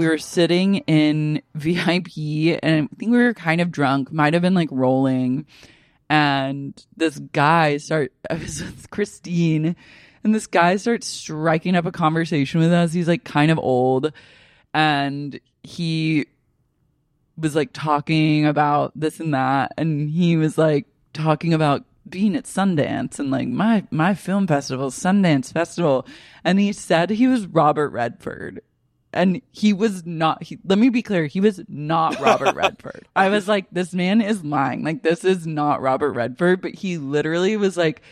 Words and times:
we 0.00 0.08
were 0.08 0.16
sitting 0.16 0.76
in 0.86 1.42
VIP 1.54 2.58
and 2.62 2.88
I 2.90 2.96
think 2.96 3.12
we 3.12 3.18
were 3.18 3.34
kind 3.34 3.60
of 3.60 3.70
drunk, 3.70 4.10
might 4.10 4.32
have 4.32 4.40
been 4.40 4.54
like 4.54 4.70
rolling. 4.72 5.44
And 6.08 6.82
this 6.96 7.18
guy 7.18 7.76
start 7.76 8.10
I 8.30 8.34
was 8.34 8.62
with 8.62 8.88
Christine. 8.90 9.76
And 10.24 10.34
this 10.34 10.46
guy 10.46 10.76
starts 10.76 11.06
striking 11.06 11.76
up 11.76 11.84
a 11.84 11.92
conversation 11.92 12.60
with 12.60 12.72
us. 12.72 12.94
He's 12.94 13.08
like 13.08 13.24
kind 13.24 13.50
of 13.50 13.58
old. 13.58 14.12
And 14.72 15.38
he 15.62 16.26
was 17.36 17.54
like 17.54 17.70
talking 17.74 18.46
about 18.46 18.92
this 18.98 19.20
and 19.20 19.34
that. 19.34 19.74
And 19.76 20.08
he 20.08 20.38
was 20.38 20.56
like 20.56 20.86
talking 21.12 21.52
about 21.52 21.84
being 22.08 22.36
at 22.36 22.44
Sundance 22.44 23.18
and 23.18 23.30
like 23.30 23.48
my 23.48 23.84
my 23.90 24.14
film 24.14 24.46
festival, 24.46 24.90
Sundance 24.90 25.52
Festival, 25.52 26.06
and 26.42 26.58
he 26.58 26.72
said 26.72 27.10
he 27.10 27.26
was 27.26 27.46
Robert 27.46 27.90
Redford 27.90 28.62
and 29.12 29.40
he 29.50 29.72
was 29.72 30.06
not 30.06 30.42
he, 30.42 30.58
let 30.64 30.78
me 30.78 30.88
be 30.88 31.02
clear 31.02 31.26
he 31.26 31.40
was 31.40 31.60
not 31.68 32.18
robert 32.20 32.54
redford. 32.56 33.06
I 33.16 33.28
was 33.28 33.48
like 33.48 33.66
this 33.70 33.92
man 33.92 34.20
is 34.20 34.44
lying. 34.44 34.84
Like 34.84 35.02
this 35.02 35.24
is 35.24 35.46
not 35.46 35.82
robert 35.82 36.12
redford 36.12 36.60
but 36.60 36.74
he 36.74 36.98
literally 36.98 37.56
was 37.56 37.76
like 37.76 38.02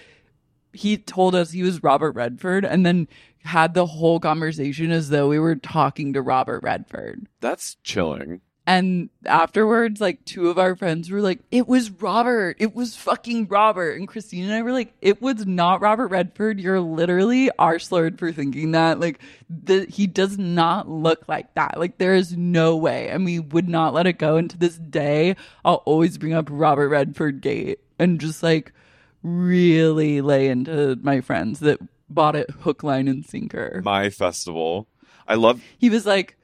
he 0.72 0.96
told 0.96 1.34
us 1.34 1.50
he 1.50 1.62
was 1.62 1.82
robert 1.82 2.12
redford 2.12 2.64
and 2.64 2.84
then 2.84 3.08
had 3.44 3.74
the 3.74 3.86
whole 3.86 4.20
conversation 4.20 4.90
as 4.90 5.08
though 5.08 5.28
we 5.28 5.38
were 5.38 5.56
talking 5.56 6.12
to 6.12 6.22
robert 6.22 6.62
redford. 6.62 7.26
That's 7.40 7.76
chilling. 7.82 8.40
And 8.68 9.08
afterwards 9.24 9.98
like 9.98 10.22
two 10.26 10.50
of 10.50 10.58
our 10.58 10.76
friends 10.76 11.10
were 11.10 11.22
like 11.22 11.40
it 11.50 11.66
was 11.66 11.90
robert. 11.90 12.54
It 12.60 12.74
was 12.74 12.94
fucking 12.94 13.48
robert. 13.48 13.98
And 13.98 14.06
christine 14.06 14.44
and 14.44 14.52
i 14.52 14.60
were 14.60 14.72
like 14.72 14.92
it 15.00 15.22
was 15.22 15.46
not 15.46 15.80
robert 15.80 16.08
redford. 16.08 16.60
You're 16.60 16.78
literally 16.78 17.50
r 17.58 17.78
slurred 17.78 18.18
for 18.18 18.30
thinking 18.30 18.72
that. 18.72 19.00
Like 19.00 19.20
the, 19.48 19.86
he 19.86 20.06
does 20.06 20.36
not 20.36 20.86
look 20.86 21.26
like 21.28 21.54
that. 21.54 21.78
Like 21.78 21.96
there 21.96 22.14
is 22.14 22.36
no 22.36 22.76
way. 22.76 23.08
And 23.08 23.24
we 23.24 23.38
would 23.38 23.70
not 23.70 23.94
let 23.94 24.06
it 24.06 24.18
go. 24.18 24.36
And 24.36 24.50
to 24.50 24.58
this 24.58 24.76
day 24.76 25.34
i'll 25.64 25.82
always 25.86 26.18
bring 26.18 26.34
up 26.34 26.48
robert 26.50 26.90
redford 26.90 27.40
gate 27.40 27.80
and 27.98 28.20
just 28.20 28.42
like 28.42 28.74
really 29.22 30.20
lay 30.20 30.48
into 30.48 30.98
my 31.00 31.22
friends 31.22 31.60
that 31.60 31.80
bought 32.10 32.36
it 32.36 32.50
hook 32.50 32.82
line 32.82 33.08
and 33.08 33.24
sinker. 33.24 33.80
My 33.82 34.10
festival. 34.10 34.88
I 35.26 35.36
love 35.36 35.62
he 35.78 35.88
was 35.88 36.04
like, 36.04 36.36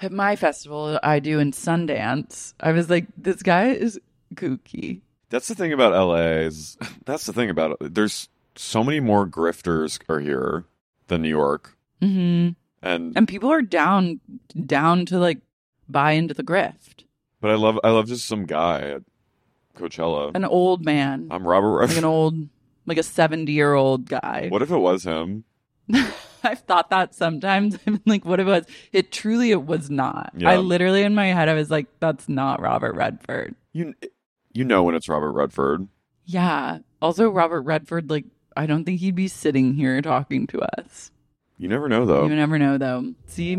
at 0.00 0.12
my 0.12 0.36
festival 0.36 0.98
I 1.02 1.18
do 1.20 1.38
in 1.38 1.52
Sundance. 1.52 2.54
I 2.60 2.72
was 2.72 2.88
like, 2.90 3.06
this 3.16 3.42
guy 3.42 3.68
is 3.68 4.00
kooky. 4.34 5.00
that's 5.30 5.48
the 5.48 5.54
thing 5.54 5.72
about 5.72 5.92
LA 5.92 6.44
is 6.46 6.76
that's 7.04 7.26
the 7.26 7.32
thing 7.32 7.50
about 7.50 7.76
it. 7.80 7.94
There's 7.94 8.28
so 8.56 8.84
many 8.84 9.00
more 9.00 9.26
grifters 9.26 9.98
are 10.08 10.20
here 10.20 10.64
than 11.08 11.22
New 11.22 11.28
York. 11.28 11.76
hmm 12.00 12.50
And 12.82 13.16
And 13.16 13.26
people 13.28 13.50
are 13.50 13.62
down, 13.62 14.20
down 14.66 15.06
to 15.06 15.18
like 15.18 15.38
buy 15.88 16.12
into 16.12 16.34
the 16.34 16.44
grift. 16.44 17.04
but 17.40 17.50
I 17.50 17.54
love 17.54 17.78
I 17.84 17.90
love 17.90 18.06
just 18.08 18.26
some 18.26 18.44
guy 18.46 18.80
at 18.90 19.02
Coachella. 19.76 20.30
An 20.34 20.44
old 20.44 20.84
man, 20.84 21.28
I'm 21.30 21.46
Robert 21.46 21.86
like 21.88 21.96
an 21.96 22.04
old, 22.04 22.48
like 22.86 22.98
a 22.98 23.02
70 23.02 23.50
year 23.52 23.74
old 23.74 24.08
guy. 24.08 24.46
What 24.50 24.62
if 24.62 24.70
it 24.70 24.78
was 24.78 25.04
him? 25.04 25.44
I've 26.48 26.60
thought 26.60 26.90
that 26.90 27.14
sometimes. 27.14 27.78
I'm 27.86 28.00
like, 28.06 28.24
what 28.24 28.40
it 28.40 28.46
was? 28.46 28.64
It 28.92 29.12
truly, 29.12 29.50
it 29.50 29.64
was 29.64 29.90
not. 29.90 30.32
Yeah. 30.36 30.50
I 30.50 30.56
literally 30.56 31.02
in 31.02 31.14
my 31.14 31.26
head, 31.26 31.48
I 31.48 31.54
was 31.54 31.70
like, 31.70 31.86
that's 32.00 32.28
not 32.28 32.60
Robert 32.60 32.94
Redford. 32.94 33.54
You 33.72 33.94
you 34.52 34.64
know 34.64 34.82
when 34.82 34.94
it's 34.94 35.08
Robert 35.08 35.32
Redford. 35.32 35.88
Yeah. 36.24 36.78
Also, 37.02 37.28
Robert 37.28 37.62
Redford, 37.62 38.08
like, 38.08 38.24
I 38.56 38.66
don't 38.66 38.84
think 38.84 39.00
he'd 39.00 39.16
be 39.16 39.28
sitting 39.28 39.74
here 39.74 40.00
talking 40.00 40.46
to 40.48 40.60
us. 40.78 41.10
You 41.58 41.68
never 41.68 41.88
know 41.88 42.06
though. 42.06 42.26
You 42.26 42.34
never 42.34 42.58
know, 42.58 42.78
though. 42.78 43.14
See, 43.26 43.56